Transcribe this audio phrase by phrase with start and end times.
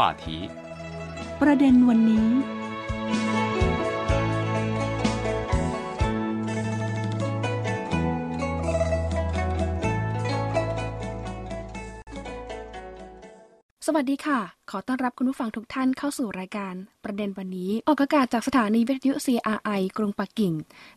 [0.00, 0.26] 话题
[1.42, 2.28] ประเด็นวันนี้
[13.86, 16.74] สวัสดีค่ะ ขอต้อนรับคุณผู้ฟังทุกท่านเข้าสู่รายการ
[17.04, 20.54] ประเด็นวันนี้ ออกอากาศจากสถานีวิทยุ CRI กรุงปักกิ่ง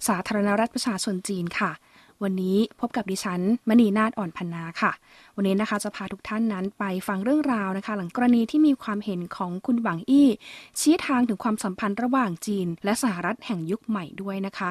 [0.08, 1.72] สาธารณรัฐประชาชนจีนค่ะ
[2.24, 4.92] วันนี้พบกับดิฉันมณีนาฏอ่อนพันนาค่ะ
[5.36, 10.28] วันนี้นะคะจะพาทุกท่านนั้นไปฟังเรื่องราวนะคะ หลังกรณีที่มีความเห็นของคุณหวังอี้
[10.80, 14.70] ชี้ทางถึงความสัมพันธ์ระหว่างจีน และสหรัฐแห่งยุคใหม่ด้วยนะคะ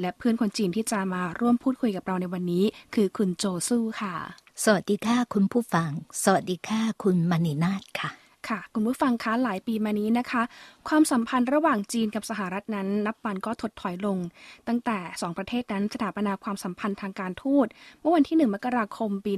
[0.00, 2.64] และเพื่อนคนจีนที่จะมาร่วมพูดคุยกับเราในวันนี้
[2.94, 4.14] คือคุณโจซู่ค่ะ
[4.64, 5.90] สวัสดีค่ะคุณผู้ฟัง
[6.24, 10.42] สวัสดีค่ะคุณมณีนาฏค่ะ ค่ะ คุณผู้ฟังคะหลายปีมานี้นะคะ
[10.88, 14.18] ความสัมพันธ์ระหว่างจีนกับสหรัฐนั้น นับวันก็ถดถอยลง
[14.68, 17.66] ตั้งแต่ 2 ประเทศนั้นสถาปนาความสัมพันธ์ทางการทูต
[18.00, 19.32] เมื่อวันที่ 1 มกราคมปี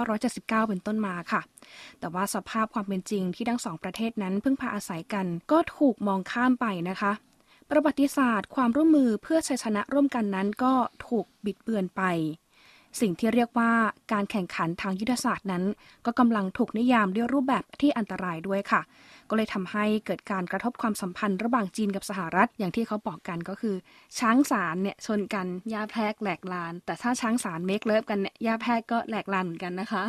[0.00, 1.40] 1979 เป็นต้นมาค่ะ
[2.00, 7.12] แต่ว่าสภาพความเป็นจริงที่ทั้งสองประเทศนั้นพึ่งพาอาศัยกัน ก็ถูกมองข้ามไปนะคะ
[7.70, 10.72] ประวัติศาสตร์ความร่วมมือเพื่อชัยชนะร่วมกันนั้นก็
[11.06, 12.02] ถูกบิดเบือนไป
[13.00, 13.72] สิ่งที่เรียกว่า
[14.12, 15.64] การแข่งขันทางยุทธศาสตร์นั้น
[16.06, 18.82] ก็กำลังถูกนิยามด้วยรูปแบบที่อันตรายด้วยค่ะ
[19.28, 23.76] ก็เลยทำให้เกิดการกระทบความสัมพันธ์ระหว่างจีนกับสหรัฐ อย่างที่เขาบอกกันก็คือ
[24.18, 30.04] ช้างสารเนี่ยชนกันยาแพรกแหลกลาน แต่ถ้าช้างสารเมคเลิฟกันเนี่ยยาแพรกก็แหลกลานเหมือนกันนะคะ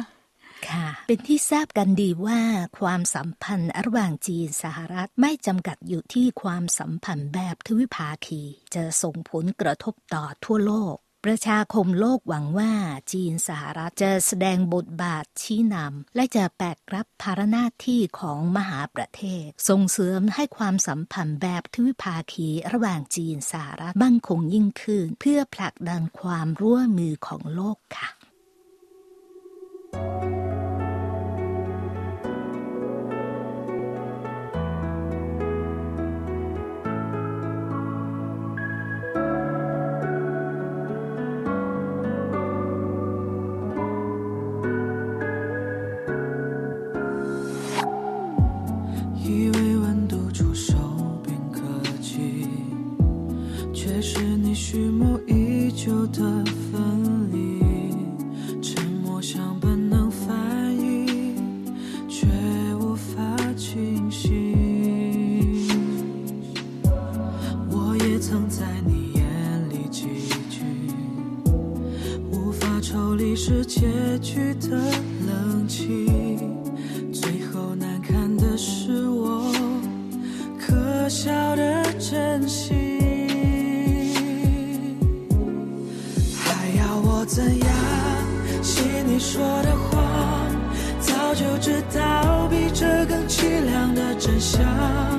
[0.67, 2.39] ค่ะเป็นที่ทราบกันดีว่า
[2.79, 8.41] ความสัมพันธ์ระหว่างจีนสหรัฐไม่จำกัดอยู่ที่ความสัมพันธ์แบบทวิภาคี
[8.73, 10.95] จะส่งผลกระทบต่อทั่วโลก
[11.31, 12.71] ประชาคมโลกหวังว่า
[13.13, 28.09] จีนสหรัฐจะแสดงบทบาทชี้นำ และจะแบกรับภาระหน้าที่ของมหาประเทศ ส่งเสริมให้ความสัมพันธ์แบบทวิภาคีระหว่างจีนสหรัฐมั่งคงยิ่งขึ้น เพื่อผลักดันความร่วมมือของโลกค่ะ
[94.47, 95.16] 想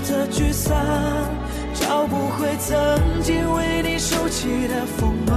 [0.00, 0.76] 的沮丧？
[1.74, 5.36] 找不回曾经为你收起的锋芒，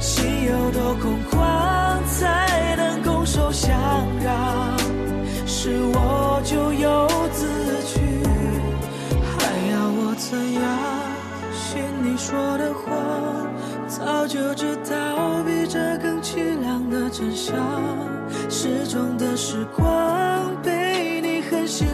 [0.00, 3.76] 心有多空旷才能拱手相
[4.22, 4.76] 让？
[5.46, 7.46] 是我就有自
[7.86, 8.00] 取，
[9.38, 9.42] 还
[9.72, 10.62] 要我怎样？
[11.52, 13.48] 信你说的谎？
[13.88, 14.74] 早就知。
[14.84, 17.56] 道比这更凄凉的真相。
[18.50, 21.86] 失踪的时光被你狠心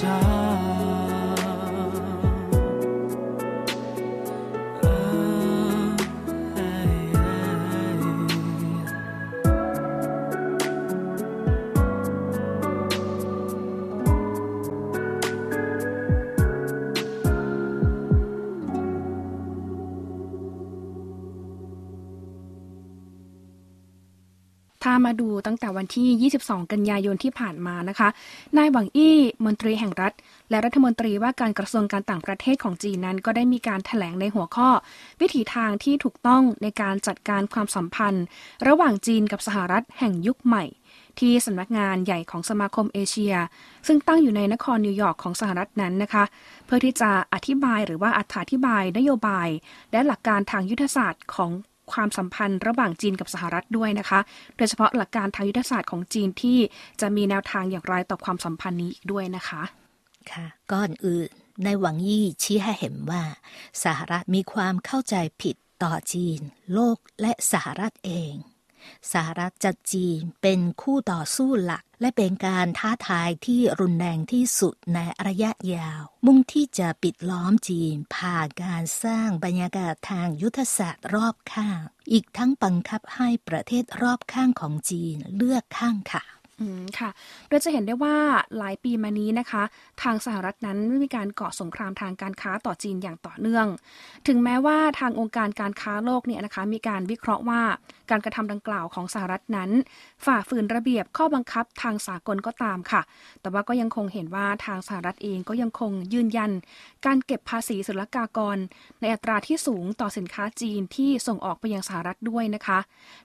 [0.00, 0.37] 下。
[25.06, 28.08] มาดูตั้งแต่วันที่ 22 กันยายนที่ผ่านมานะคะ
[28.56, 30.12] นายหวังอี้มนตรีแห่งรัฐ
[30.50, 34.68] และรัฐมนตรีว่าการกระทรวงการต่างประเทศของจีนนั้น ก็ได้มีการถแถลงในหัวข้อ
[35.20, 38.24] วิถีทางที่ถูกต้องในการจัดการความสัมพันธ์
[38.68, 40.64] ระหว่างจีนกับสหรัฐแห่งยุคใหม่
[41.18, 43.34] ที่สำนักงานใหญ่ของสมาคมเอเชีย
[43.86, 46.24] ซึ่งตั้งอยู่ในนครนิวยอร์กของสหรัฐนั้นนะคะ
[46.66, 48.20] เพื่อที่จะอธิบายหรือว่าอ
[48.52, 49.48] ธิบายนโยบาย
[49.92, 51.50] และหลักการทางยุทธศาสตร์ของ
[51.92, 54.20] ความสัมพันธ์ระหว่างจีนกับสหรัฐด้วยนะคะ
[54.56, 56.58] โดยเฉพาะหลักการทางยุทธศาสตร์ของจีนที่
[57.00, 59.62] จะมีแนวทางอย่างไรต่อความสัมพันธ์นี้อีกด้วยนะคะ
[60.32, 61.30] ค่ะก่อนอื่น
[61.64, 63.22] ในหวังยี่ชี้ให้เห็นว่า
[63.84, 66.40] สหรัฐมีความเข้าใจผิดต่อจีน
[66.74, 68.32] โลกและสหรัฐเอง
[69.12, 81.80] สหรัฐจัดจีนเป็นคู่ต่อสู้หลัก และเป็นการท้าทายที่รุนแรงที่สุดในระยะยาว มุ่งที่จะปิดล้อมจีนผ่านการสร้างบรรยากาศทางยุทธศาสตร์รอบข้าง
[82.12, 86.24] อีกทั้งบังคับให้ประเทศรอบข้างของจีนเลือกข้างค่ะ
[86.60, 87.10] อืมค่ะ
[87.48, 88.16] โดยจะเห็นได้ว่า
[88.58, 89.62] หลายปีมานี้นะคะ
[90.02, 93.66] ทางสหรัฐนั้นไม่มีการก่อสงครามทางการค้าต่อจีนอย่างต่อเนื่อง
[94.26, 97.62] ถึงแม้ว่าทางองค์การการค้าโลกเนี่ยนะคะ มีการวิเคราะห์ว่า
[98.10, 99.70] การกระทำดังกล่าวของสหรัฐนั้น
[100.24, 103.02] ฝ่าฝืนระเบียบข้อบังคับทางสากลก็ตามค่ะ
[103.40, 106.50] แต่ว่าก็ยังคงเห็นว่าทางสหรัฐเองก็ยังคงยืนยัน
[107.06, 108.56] การเก็บภาษีศุลกากร
[109.00, 112.78] ในอัตราที่สูงต่อสินค้าจีนที่ส่งออกไปยังสหรัฐด้วยนะคะ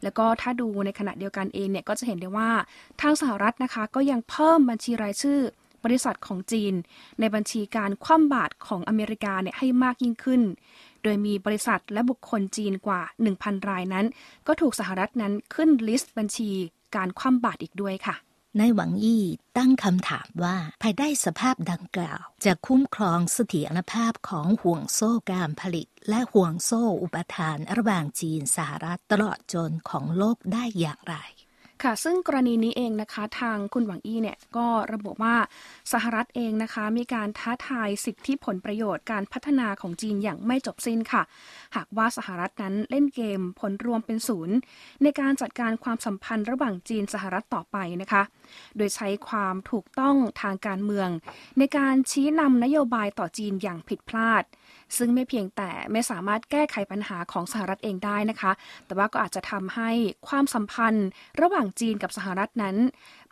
[0.03, 2.49] แล้วก็ถ้าดูในขณะเดียวกันเองเนี่ยก็จะเห็นได้ว่า
[3.01, 5.39] ทางสหรัฐนะคะ ก็ยังเพิ่มบัญชีรายชื่อ
[5.83, 6.73] บริษัทของจีน
[7.19, 10.41] ในบัญชีการคว่ำบาตรของอเมริกาเนี่ยให้มากยิ่งขึ้น
[11.03, 13.01] โดยมีบริษัทและบุคคลจีนกว่า
[13.35, 14.05] 1,000 รายนั้น
[14.47, 16.49] ก็ถูกสหรัฐนั้นขึ้นลิสต์บัญชี
[16.95, 18.15] การคว่ำบาตรอีกด้วยค่ะ
[18.57, 19.25] ในหวังยี่
[19.57, 31.15] ตั้งคำถามว่า ภายใต้สภาพดังกล่าว จะคุ้มครองเสถียรภาพของห่วงโซ่การผลิต และห่วงโซ่อุปทานระหว่างจีนสหรัฐตลอดจนของโลกได้อย่างไร
[31.83, 35.35] ค่ะ ซึ่งกรณีนี้เองนะคะ ทางคุณหวังอี้เนี่ยก็ระบุว่า
[35.93, 41.23] สหรัฐเองนะคะ มีการท้าทายสิทธิผลประโยชน์การพัฒนาของจีนอย่างไม่จบสิ้นค่ะ
[41.75, 44.55] หากว่าสหรัฐนั้นเล่นเกมผลรวมเป็นศูนย์
[45.03, 48.23] ในการจัดการความสัมพันธ์ระหว่างจีนสหรัฐต่อไปนะคะ
[48.77, 51.09] โดยใช้ความถูกต้องทางการเมือง
[51.57, 54.43] ในการชี้นำนโยบายต่อจีนอย่างผิดพลาด
[54.97, 58.51] ซึ่งไม่เพียงแต่ไม่สามารถแก้ไขปัญหาของสหรัฐเองได้นะคะ
[58.85, 59.89] แต่ว่าก็อาจจะทำให้
[60.27, 61.07] ความสัมพันธ์
[61.41, 62.75] ระหว่างจีนกับสหรัฐนั้น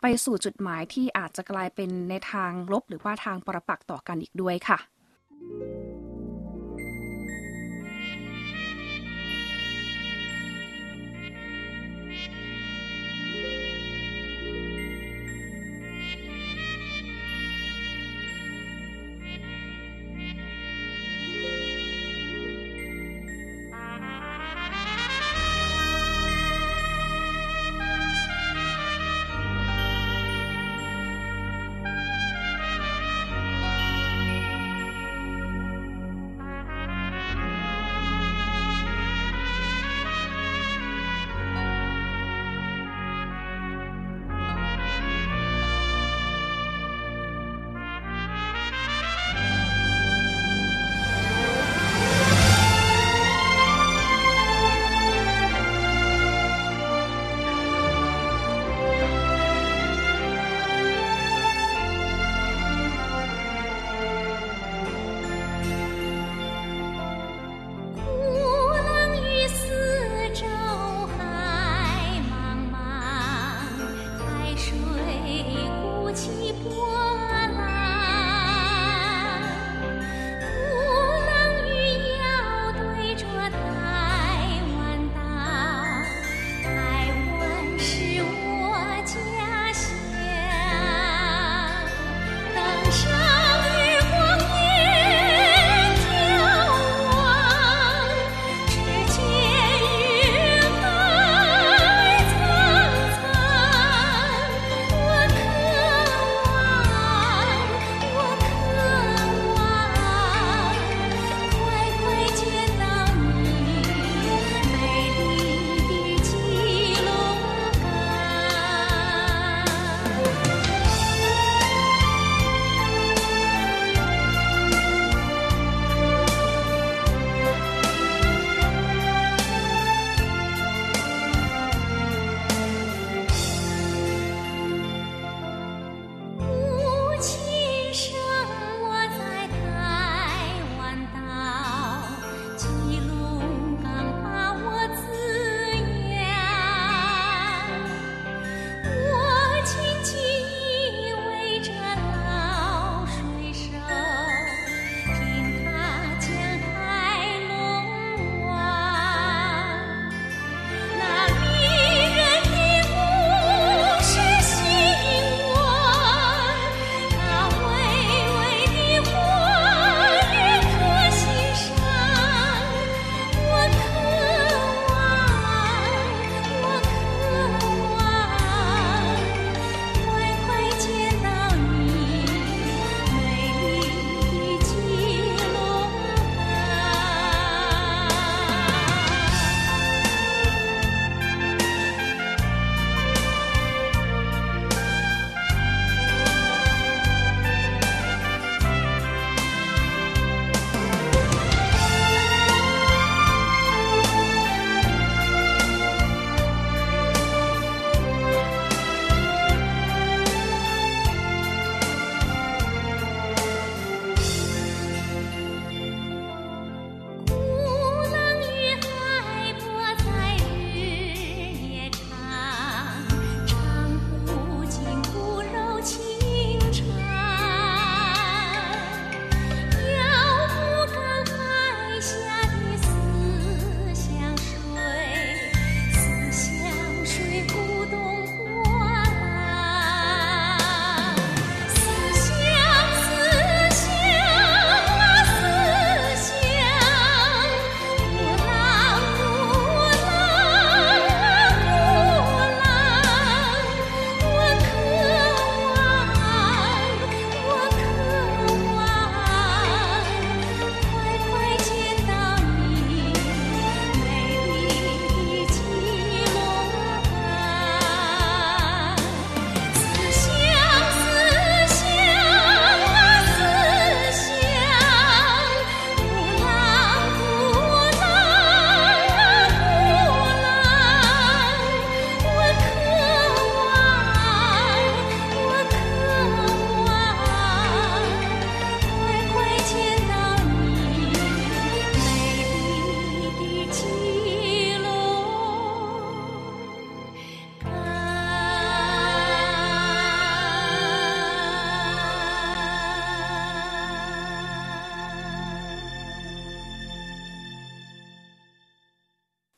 [0.02, 4.78] ไปสู่จุดหมายที่อาจจะกลายเป็นในทางลบ หรือว่าทางปรปักษ์ต่อกันอีกด้วยค่ะ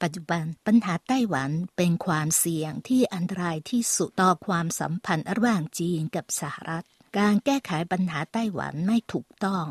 [0.04, 6.86] ปัจจุบันปัญหาไต้หวันเป็นความเสี่ยงที่อันตรายที่สุดต่อความสัมพันธ์ระหว่างจีนกับสหรัฐ
[7.18, 9.64] การแก้ไขปัญหาไต้หวันไม่ถูกต้อง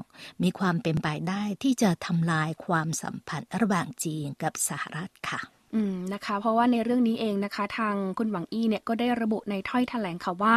[0.44, 10.56] มีความเป็นไปได้ที่จะทำลายความสัมพันธ์ระหว่างจีนกับสหรัฐค่ะ อืมนะคะ เพราะว่าในเรื่องนี้เองนะคะ ทางคุณหวังอี้เนี่ยก็ได้ระบุในถ้อยแถลงค่ะว่า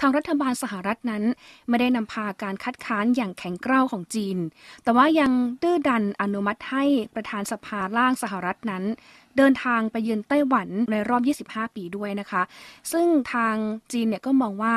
[0.00, 1.22] ทางรัฐบาลสหรัฐนั้น
[1.68, 4.38] ไม่ได้นำพาการคัดค้านอย่างแข็งกร้าวของจีน
[4.84, 5.32] แต่ว่ายัง
[5.62, 6.84] ดื้อดันอนุมัติให้
[7.14, 8.84] ประธานสภาล่างสหรัฐนั้น
[9.38, 12.42] เดินทางไปเยือนไต้หวันในรอบ 25 ปีด้วยนะคะ
[12.92, 13.56] ซึ่งทาง
[13.92, 14.74] จีนเนี่ยก็มองว่า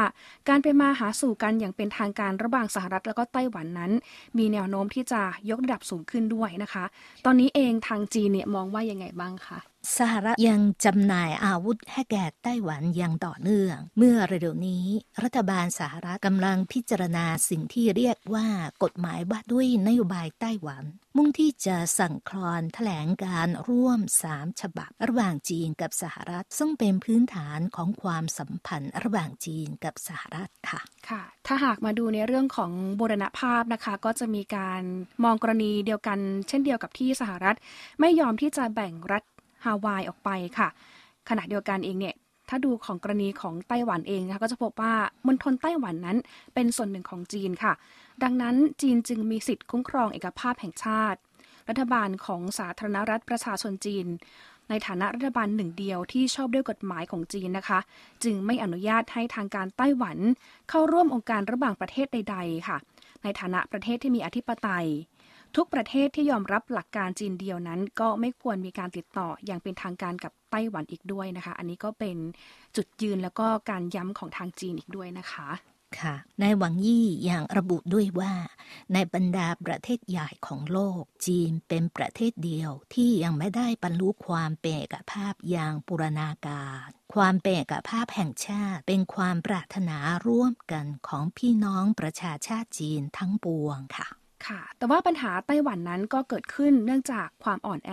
[0.50, 3.92] การไปมาหาสู่กันอย่างเป็นทางการระหว่างสหรัฐแล้วก็ไต้หวันนั้น
[4.38, 6.84] มีแนวโน้มที่จะยกระดับสูงขึ้นด้วยนะคะ
[7.26, 9.60] ตอนนี้เองทางจีนเนี่ยมองว่ายังไงบ้างคะ
[9.98, 14.86] สหรัฐยังจำหน่ายอาวุธให้แก่ไต้หวันอย่างต่อเนื่อง เมื่อเร็วนี้
[15.24, 18.48] รัฐบาลสหรัฐกำลังพิจารณาสิ่งที่เรียกว่า
[18.84, 20.84] กฎหมายว่าด้วยนโยบายไต้หวัน
[21.18, 34.82] มุ่งที่จะสั่งคลอนแถลงการร่วมสามฉบับ ระหว่างจีนกับสหรัฐ ซึ่งเป็นพื้นฐานของความสัมพันธ์ระหว่างจีนกับสหรัฐค่ะ ค่ะ ถ้าหากมาดูในเรื่องของบูรณภาพนะคะ ก็จะมีการ
[35.24, 37.56] มองกรณีเดียวกัน เช่นเดียวกับที่สหรัฐ
[38.00, 39.24] ไม่ยอมที่จะแบ่งรัฐ
[39.66, 40.70] ฮาวายออกไปค่ะ
[41.30, 42.16] ขณะเดียวกันเองเนี่ย
[42.50, 44.94] ถ้าดูของกรณีของไต้หวันเองนะคะก็จะพบว่า
[45.28, 46.18] มณฑลไต้หวันนั้น
[46.54, 47.74] เป็นส่วนหนึ่งของจีนค่ะ
[48.24, 51.20] ดังนั้นจีนจึงมีสิทธิ์คุ้มครองเอกภาพแห่งชาติ
[51.70, 54.08] รัฐบาลของสาธารณรัฐประชาชนจีน
[54.70, 57.80] ในฐานะรัฐบาลหนึ่งเดียวที่ชอบด้วยกฎหมายของจีนนะคะ
[58.24, 60.18] จึงไม่อนุญาตให้ทางการไต้หวัน
[60.70, 62.78] เข้าร่วมองค์การระหว่างประเทศใด ๆ ค่ะ
[63.24, 64.88] ในฐานะประเทศที่มีอธิปไตย
[65.56, 72.18] ทุกประเทศที่ยอมรับหลักการจีนเดียวนั้น ก็ไม่ควรมีการติดต่ออย่างเป็นทางการกับไต้หวันอีกด้วยนะคะ อันนี้ก็เป็น
[72.76, 75.48] จุดยืนแล้วก็การย้ำของทางจีนอีกด้วยนะคะ
[76.00, 78.34] ค่ะ นายหวังยี่ย่างระบุด้วยว่า
[78.94, 94.10] ในบรรดาประเทศใหญ่ของโลก จีนเป็นประเทศเดียวที่ยังไม่ได้บรรลุความเปกภาพอย่างปุรณาการความเปกภาพแห่งชาติ เป็นความปรารถนาร่วมกันของพี่น้องประชาชาติจีนทั้งปวงค่ะ
[94.48, 97.92] ค่ะ แต่ว่าปัญหาไต้หวันนั้นก็เกิดขึ้นเนื่องจากความอ่อนแอ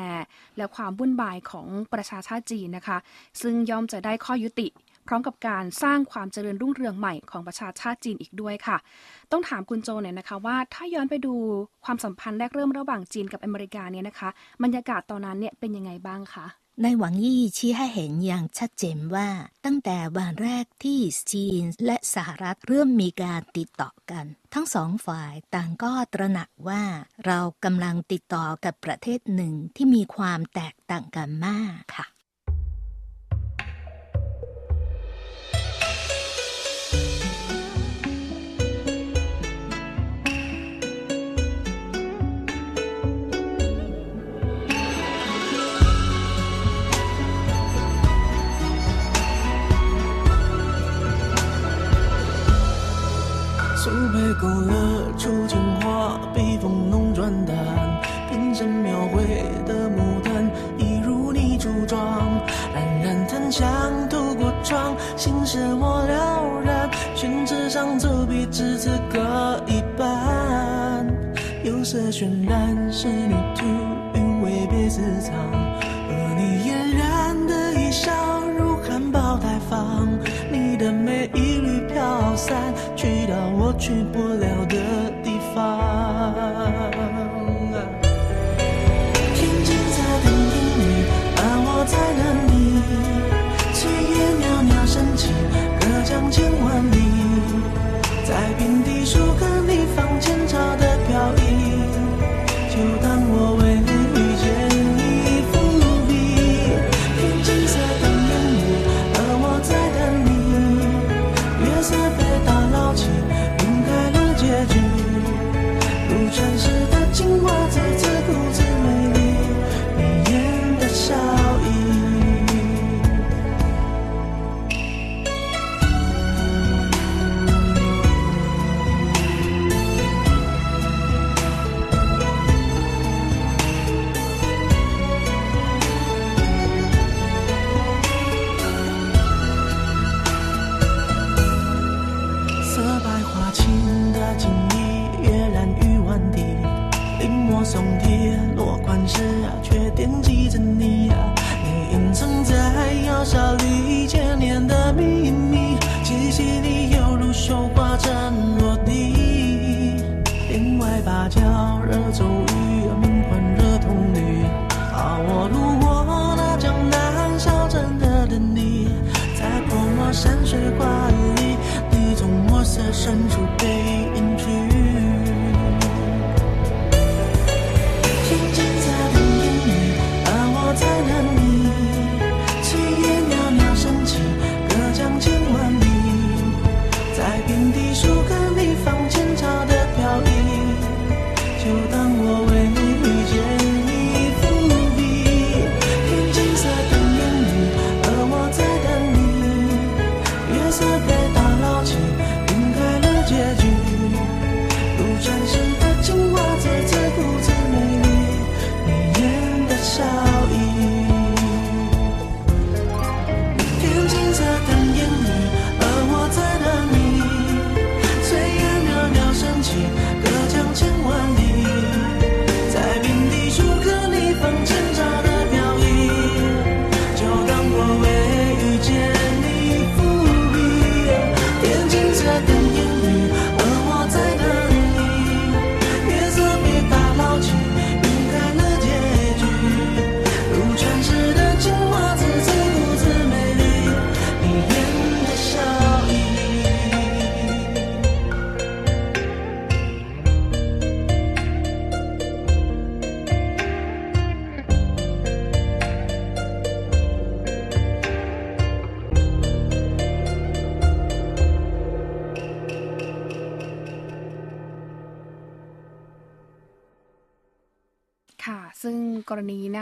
[0.56, 2.98] และความวุ่นวายของประชาชาติจีนนะคะ
[3.40, 4.68] ซึ่งย่อมจะได้ข้อยุติ
[5.08, 8.76] พร้อมกับการสร้างความเจริญรุ่งเรืองใหม่ของประชาชาติจีนอีกด้วยค่ะ
[9.32, 11.34] ต้องถามคุณโจเนี่ยนะคะว่าถ้าย้อนไปดู
[11.84, 14.28] ความสัมพันธ์แรกเริ่มระหว่างจีนกับอเมริกาเนี่ยนะคะ
[14.62, 16.46] บรรยากาศตอนนั้นเนี่ยเป็นยังไงบ้างคะ
[16.82, 19.28] ในหวังยี่ชี้ให้เห็นอย่างชัดเจนว่า
[19.64, 21.00] ตั้งแต่วันแรกที่
[21.32, 24.24] จีนและสหรัฐเริ่มมีการติดต่อกัน
[24.54, 26.82] ทั้งสองฝ่ายต่างก็ตระหนักว่า
[27.26, 32.06] เรากำลังติดต่อกับประเทศหนึ่งที่มีความแตกต่างกันมากค่ะ
[83.78, 84.87] 去不了的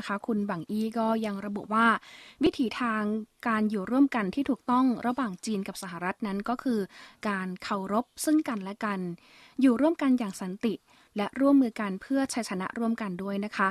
[0.06, 1.86] นะคะ คุณบังอี้ก็ยังระบุว่า
[2.42, 3.02] วิถีทาง
[3.48, 6.80] การอยู่ร่วมกันที่ถูกต้องระหว่างจีนกับสหรัฐนั้นก็คือ
[7.28, 9.00] การเคารพซึ่งกันและกัน
[9.60, 10.74] อยู่ร่วมกันอย่างสันติ
[11.16, 13.68] และร่วมมือกันเพื่อชัยชนะร่วมกันด้วยนะคะ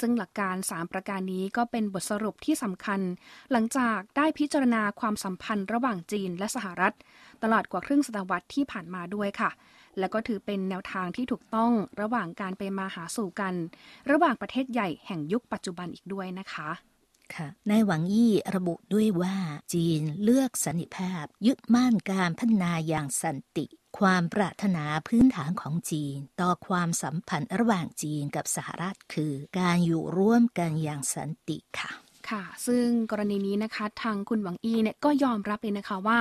[0.00, 3.00] ซึ่งหลักการ 3 ประการนี้ก็เป็นบทสรุปที่สำคัญ
[3.52, 6.94] หลังจากได้พิจารณาความสัมพันธ์ระหว่างจีนและสหรัฐ
[7.42, 9.50] ตลอดกว่าครึ่งศตวรรษที่ผ่านมาด้วยค่ะ
[9.98, 13.54] และก็ถือเป็นแนวทางที่ถูกต้องระหว่างการไปมาหาสู่กัน
[14.10, 16.70] ระหว่างประเทศใหญ่แห่งยุคปัจจุบันอีกด้วยนะคะ
[17.34, 19.36] ค่ะในหวังยี่ระบุด้วยว่า
[19.74, 23.66] จีนเลือกสันนิภาพ ยึดมั่นการพัฒนาอย่างสันติ
[23.98, 31.90] ความปรารถนาพื้นฐานของจีน ต่อความสัมพันธ์ระหว่างจีนกับสหรัฐคือ การอยู่ร่วมกันอย่างสันติค่ะ
[32.30, 36.18] ค่ะ ซึ่งกรณีนี้นะคะ ทางคุณหวังอีเนี่ยก็ยอมรับเลยนะคะว่า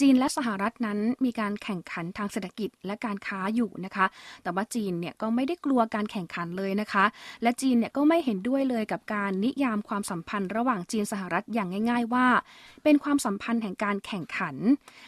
[0.00, 4.06] จีนและสหรัฐนั้นมีการแข่งขันทางเศรษฐกิจและการค้าอยู่นะคะ
[4.42, 7.04] แต่ว่าจีนเนี่ยก็ไม่ได้กลัวการแข่งขันเลยนะคะ
[7.42, 12.26] และจีนเนี่ยก็ไม่เห็นด้วยเลยกับการนิยามความสัมพันธ์ระหว่างจีนสหรัฐอย่างง่าย ๆ ว่า
[12.84, 14.56] เป็นความสัมพันธ์แห่งการแข่งขัน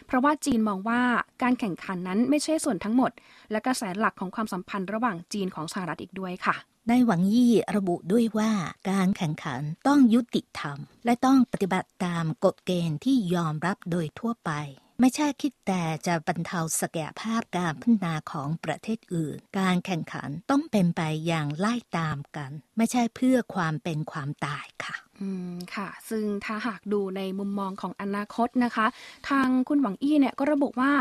[0.07, 1.01] เพราะว่าจีนมองว่า
[1.43, 3.11] การแข่งขันนั้นไม่ใช่ส่วนทั้งหมด
[3.51, 6.57] และกระแสหลักของความสัมพันธ์ระหว่างจีนของสหรัฐอีกด้วยค่ะ
[6.89, 8.53] ในหวังยี่ระบุด้วยว่า
[8.91, 14.51] การแข่งขันต้องยุติธรรม และต้องปฏิบัติตามกฎเกณฑ์ที่ยอมรับโดยทั่วไป
[15.01, 28.87] ไม่ใช่คิดแต่จะบรรเทาศักยภาพการพัฒนาของประเทศอื่น การแข่งขันต้องเป็นไปอย่างไล่ตามกัน ไม่ใช่เพื่อความเป็นความตายค่ะอืมค่ะ ซึ่งถ้าหากดูในมุมมองของอนาคตนะคะ
[29.29, 30.93] ทางคุณหวังอี้เนี่ยก็ระบุว่า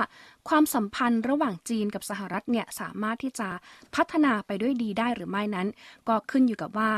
[0.49, 3.49] ความสัมพันธ์ระหว่างจีนกับสหรัฐเนี่ยสามารถที่จะ
[3.95, 5.67] พัฒนาไปด้วยดีได้หรือไม่นั้น
[6.07, 6.91] ก็ขึ้นอยู่กับว่า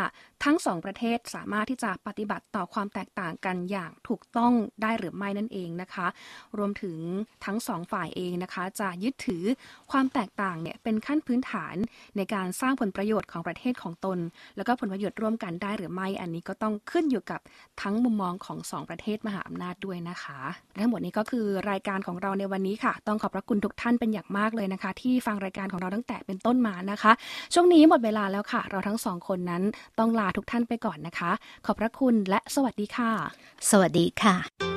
[0.43, 6.07] ทั้งสองประเทศสามารถที่จะปฏิบัติต่อความแตกต่างกันอย่างถูกต้องได้หรือไม่นั่นเองนะคะ
[6.57, 6.97] รวมถึง
[7.45, 9.43] ทั้งสองฝ่ายเองนะคะ จะยึดถือ
[9.91, 11.75] ความแตกต่างเนี่ยเป็นขั้นพื้นฐาน
[12.17, 14.19] ในการสร้างผลประโยชน์ของประเทศของตน
[14.55, 17.39] แล้วก็ผลประโยชน์ร่วมกันได้หรือไม่ อันนี้ก็ต้องขึ้นอยู่กับ
[17.81, 20.39] ทั้งมุมมองของสองประเทศมหาอำนาจด้วยนะคะ
[20.73, 27.11] และทั้งหมดนี้ก็คือรายการของเราในวันนี้ค่ะ ต้องขอบพระคุณทุกท่านเป็นอย่างมากเลยนะคะ ที่ฟังรายการของเราตั้งแต่เป็นต้นมานะคะ
[27.53, 29.63] ช่วงนี้หมดเวลาแล้วค่ะ เราทั้งสองคนนั้น
[29.99, 31.31] ต้องลาทุกท่านไปก่อนนะคะ
[31.65, 33.11] ขอบพระคุณและสวัสดีค่ะ
[33.69, 34.74] สวัสดีค่ะ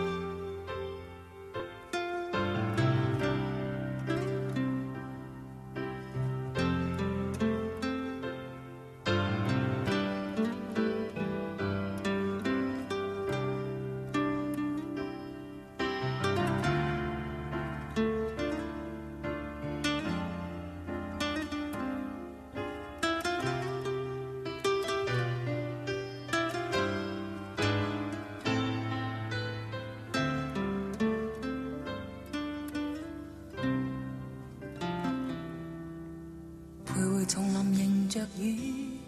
[38.18, 38.98] 着雨，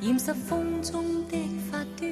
[0.00, 1.36] 染湿风中的
[1.70, 2.10] 发端。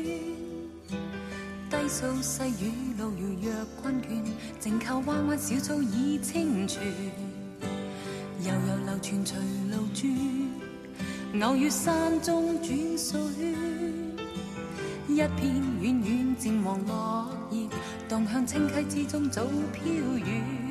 [1.71, 4.23] 低诉细雨路遙若困倦，
[4.61, 6.83] 静靠彎彎小草已清泉。
[8.43, 9.37] 悠悠流傳隨
[9.71, 13.55] 路轉，偶遇山中轉數圈。
[15.09, 15.31] 一片
[15.81, 17.71] 遠遠漸黃落葉，
[18.07, 20.67] 蕩向清溪之中早飄遠。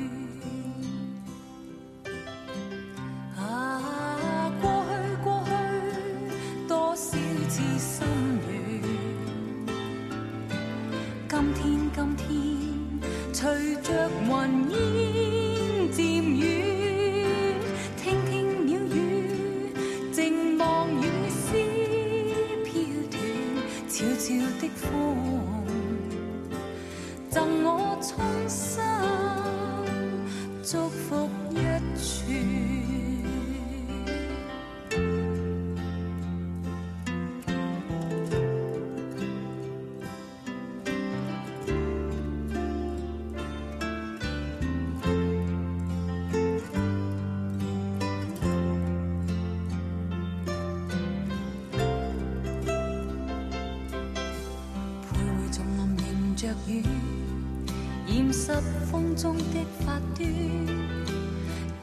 [59.18, 60.24] 中的发端。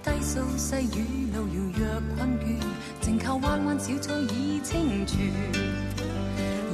[0.01, 2.57] 低诉细雨路遥若困倦，
[3.01, 5.19] 静靠彎彎小草已清泉。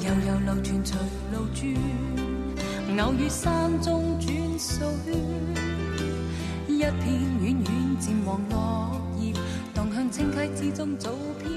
[0.01, 0.95] 悠悠流泉随
[1.33, 1.59] 路转，
[3.03, 5.15] 偶遇山中转数圈。
[6.67, 6.93] 一片
[7.41, 7.67] 遠遠
[7.99, 9.33] 漸黃落叶，
[9.73, 11.49] 荡向清溪之中早飘